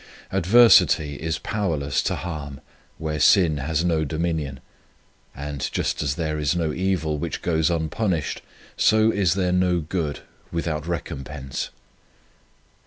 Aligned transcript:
Adversity 0.31 1.17
is 1.17 1.37
powerless 1.37 2.01
to 2.01 2.15
harm 2.15 2.59
where 2.97 3.19
sin 3.19 3.57
has 3.57 3.85
no 3.85 4.03
dominion; 4.03 4.59
and 5.35 5.69
just 5.71 6.01
as 6.01 6.15
there 6.15 6.39
is 6.39 6.55
no 6.55 6.73
evil 6.73 7.19
which 7.19 7.43
goes 7.43 7.69
unpunished, 7.69 8.41
so 8.75 9.11
is 9.11 9.35
there 9.35 9.51
no 9.53 9.79
good 9.79 10.21
without 10.51 10.87
recompense. 10.87 11.69